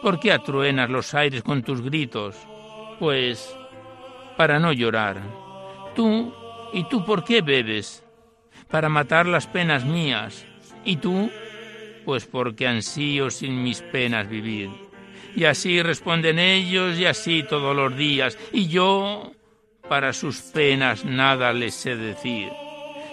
[0.00, 2.36] ¿por qué atruenas los aires con tus gritos?
[3.00, 3.56] Pues
[4.36, 5.20] para no llorar.
[5.96, 6.32] Tú,
[6.72, 8.04] ¿y tú por qué bebes?
[8.70, 10.46] Para matar las penas mías.
[10.84, 11.32] ¿Y tú?
[12.04, 14.70] Pues porque ansío sin mis penas vivir.
[15.34, 18.38] Y así responden ellos y así todos los días.
[18.52, 19.32] Y yo,
[19.88, 22.50] para sus penas nada les sé decir.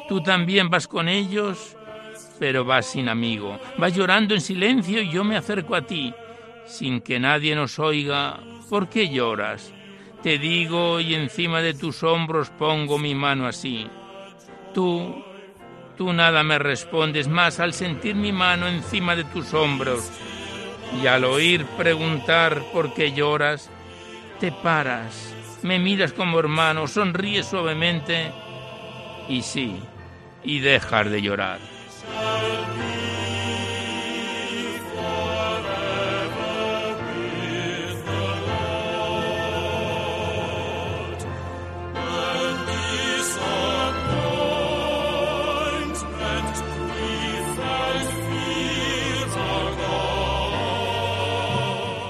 [0.07, 1.77] Tú también vas con ellos,
[2.39, 3.59] pero vas sin amigo.
[3.77, 6.13] Vas llorando en silencio y yo me acerco a ti,
[6.65, 8.39] sin que nadie nos oiga.
[8.69, 9.73] ¿Por qué lloras?
[10.21, 13.87] Te digo y encima de tus hombros pongo mi mano así.
[14.73, 15.23] Tú,
[15.97, 20.11] tú nada me respondes más al sentir mi mano encima de tus hombros
[21.01, 23.69] y al oír preguntar por qué lloras,
[24.39, 28.31] te paras, me miras como hermano, sonríes suavemente
[29.27, 29.79] y sí,
[30.43, 31.59] y dejas de llorar.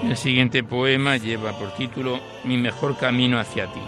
[0.10, 3.80] El siguiente poema lleva por título Mi mejor camino hacia ti.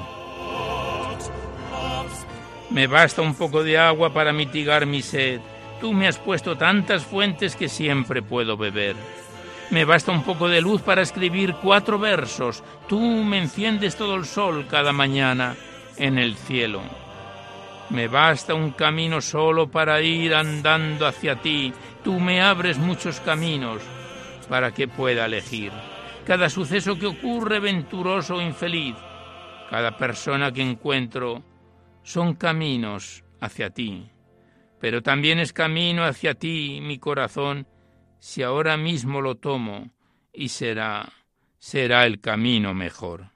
[2.70, 5.42] Me basta un poco de agua para mitigar mi sed.
[5.80, 8.96] Tú me has puesto tantas fuentes que siempre puedo beber.
[9.72, 12.64] Me basta un poco de luz para escribir cuatro versos.
[12.88, 15.56] Tú me enciendes todo el sol cada mañana
[15.98, 16.82] en el cielo.
[17.90, 21.74] Me basta un camino solo para ir andando hacia ti.
[22.04, 23.82] Tú me abres muchos caminos
[24.48, 25.72] para que pueda elegir
[26.32, 28.96] cada suceso que ocurre venturoso o infeliz,
[29.70, 31.44] cada persona que encuentro,
[32.04, 34.10] son caminos hacia ti.
[34.80, 37.68] Pero también es camino hacia ti, mi corazón,
[38.20, 39.92] si ahora mismo lo tomo,
[40.32, 41.12] y será,
[41.58, 43.32] será el camino mejor.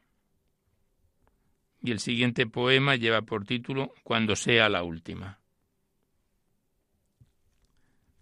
[1.84, 5.42] Y el siguiente poema lleva por título Cuando sea la última.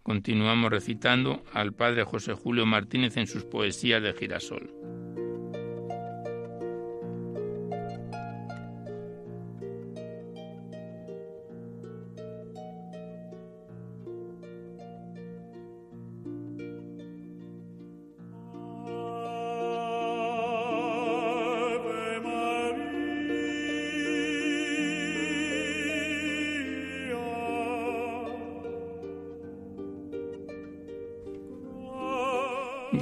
[0.03, 4.69] Continuamos recitando al padre José Julio Martínez en sus poesías de girasol.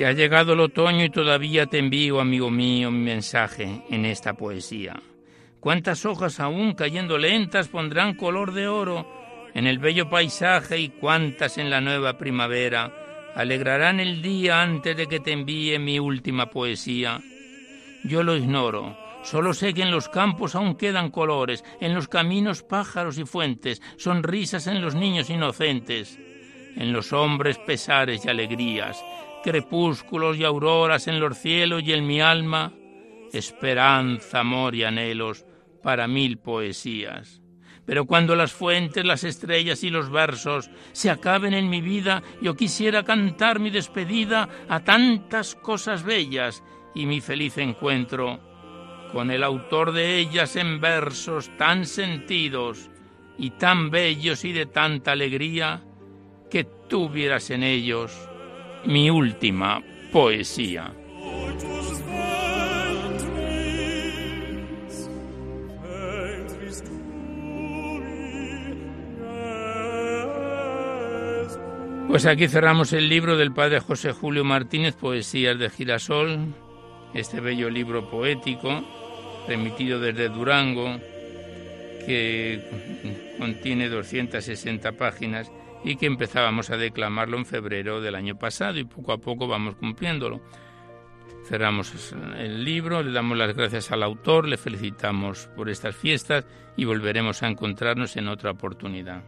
[0.02, 4.34] Ya ha llegado el otoño y todavía te envío, amigo mío, mi mensaje en esta
[4.34, 5.00] poesía.
[5.60, 9.06] Cuántas hojas aún cayendo lentas pondrán color de oro
[9.54, 12.92] en el bello paisaje y cuántas en la nueva primavera
[13.36, 17.22] alegrarán el día antes de que te envíe mi última poesía.
[18.04, 22.64] Yo lo ignoro, solo sé que en los campos aún quedan colores, en los caminos
[22.64, 26.18] pájaros y fuentes, sonrisas en los niños inocentes,
[26.76, 29.00] en los hombres pesares y alegrías,
[29.44, 32.74] crepúsculos y auroras en los cielos y en mi alma,
[33.34, 35.46] esperanza, amor y anhelos
[35.82, 37.42] para mil poesías.
[37.86, 42.56] Pero cuando las fuentes, las estrellas y los versos se acaben en mi vida, yo
[42.56, 46.64] quisiera cantar mi despedida a tantas cosas bellas
[46.94, 48.40] y mi feliz encuentro
[49.12, 52.90] con el autor de ellas en versos tan sentidos
[53.38, 55.84] y tan bellos y de tanta alegría
[56.50, 58.31] que tuvieras en ellos
[58.86, 60.94] mi última poesía.
[72.08, 76.54] Pues aquí cerramos el libro del padre José Julio Martínez, Poesías de Girasol,
[77.14, 78.84] este bello libro poético,
[79.48, 80.98] remitido desde Durango,
[82.06, 82.60] que
[83.38, 85.50] contiene 260 páginas
[85.84, 89.76] y que empezábamos a declamarlo en febrero del año pasado y poco a poco vamos
[89.76, 90.42] cumpliéndolo.
[91.48, 96.46] Cerramos el libro, le damos las gracias al autor, le felicitamos por estas fiestas
[96.78, 99.24] y volveremos a encontrarnos en otra oportunidad.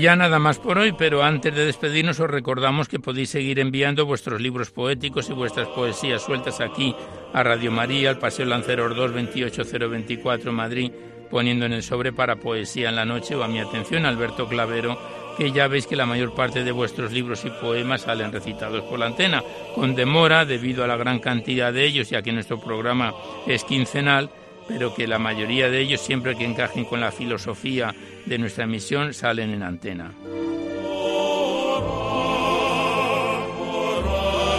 [0.00, 4.06] Ya nada más por hoy, pero antes de despedirnos os recordamos que podéis seguir enviando
[4.06, 6.96] vuestros libros poéticos y vuestras poesías sueltas aquí
[7.32, 10.90] a Radio María, al Paseo Lanceros 2, 28024 Madrid,
[11.30, 14.98] poniendo en el sobre para poesía en la noche o a mi atención Alberto Clavero,
[15.36, 18.98] que ya veis que la mayor parte de vuestros libros y poemas salen recitados por
[18.98, 19.42] la antena,
[19.74, 23.12] con demora debido a la gran cantidad de ellos, ya que nuestro programa
[23.46, 24.30] es quincenal
[24.68, 27.94] pero que la mayoría de ellos, siempre que encajen con la filosofía
[28.26, 30.12] de nuestra misión, salen en antena.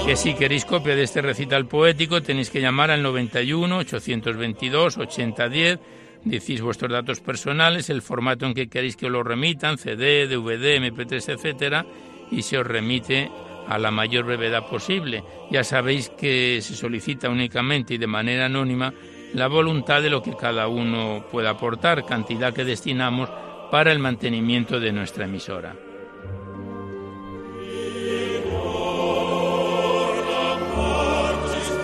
[0.05, 5.79] Que si queréis copia de este recital poético tenéis que llamar al 91 822 8010,
[6.23, 10.77] decís vuestros datos personales, el formato en que queréis que os lo remitan, CD, DVD,
[10.79, 11.85] MP3, etcétera,
[12.29, 13.31] y se os remite
[13.67, 15.23] a la mayor brevedad posible.
[15.49, 18.93] Ya sabéis que se solicita únicamente y de manera anónima
[19.35, 23.29] la voluntad de lo que cada uno pueda aportar, cantidad que destinamos
[23.69, 25.75] para el mantenimiento de nuestra emisora.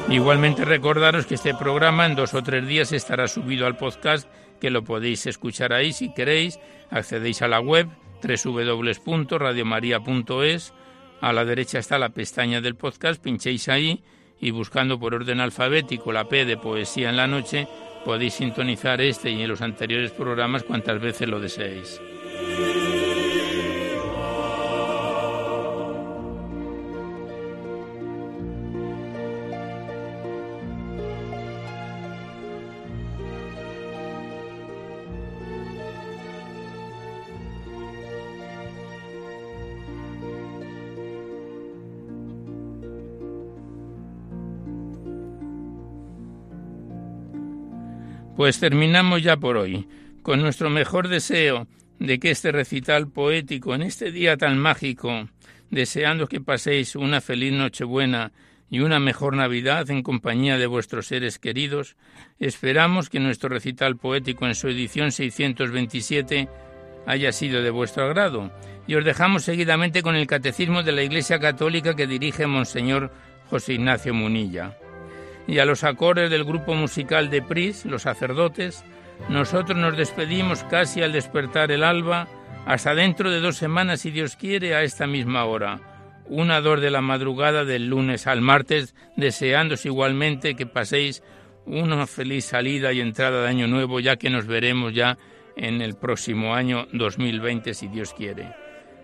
[0.09, 4.29] Igualmente recordaros que este programa en dos o tres días estará subido al podcast,
[4.61, 6.57] que lo podéis escuchar ahí si queréis.
[6.89, 7.89] Accedéis a la web
[8.23, 10.73] www.radiomaria.es.
[11.19, 14.01] A la derecha está la pestaña del podcast, pinchéis ahí
[14.41, 17.67] y buscando por orden alfabético la P de Poesía en la Noche,
[18.03, 22.01] podéis sintonizar este y en los anteriores programas cuantas veces lo deseéis.
[48.41, 49.87] Pues terminamos ya por hoy,
[50.23, 51.67] con nuestro mejor deseo
[51.99, 55.27] de que este recital poético en este día tan mágico,
[55.69, 58.31] deseando que paséis una feliz Nochebuena
[58.67, 61.97] y una mejor Navidad en compañía de vuestros seres queridos,
[62.39, 66.49] esperamos que nuestro recital poético en su edición 627
[67.05, 68.51] haya sido de vuestro agrado.
[68.87, 73.11] Y os dejamos seguidamente con el Catecismo de la Iglesia Católica que dirige Monseñor
[73.51, 74.80] José Ignacio Munilla
[75.47, 78.83] y a los acordes del grupo musical de Pris, los sacerdotes,
[79.29, 82.27] nosotros nos despedimos casi al despertar el alba,
[82.65, 85.79] hasta dentro de dos semanas, si Dios quiere, a esta misma hora,
[86.25, 91.23] una dor de la madrugada del lunes al martes, deseándos igualmente que paséis
[91.65, 95.17] una feliz salida y entrada de año nuevo, ya que nos veremos ya
[95.55, 98.53] en el próximo año 2020, si Dios quiere.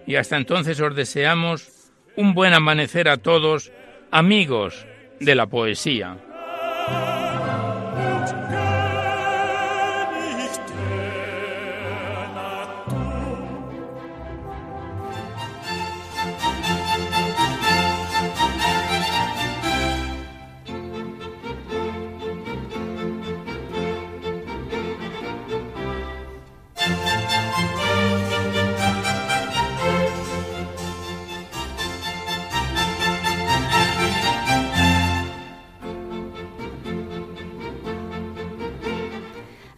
[0.05, 3.71] Y hasta entonces os deseamos un buen amanecer a todos,
[4.11, 4.85] amigos
[5.19, 6.17] de la poesía.
[6.89, 7.16] love.